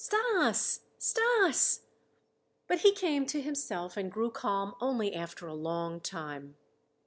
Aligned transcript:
Stas! 0.03 0.79
Stas!" 0.97 1.81
But 2.65 2.79
he 2.79 2.91
came 2.91 3.27
to 3.27 3.39
himself 3.39 3.97
and 3.97 4.11
grew 4.11 4.31
calm 4.31 4.73
only 4.81 5.13
after 5.13 5.45
a 5.45 5.53
long 5.53 5.99
time. 5.99 6.55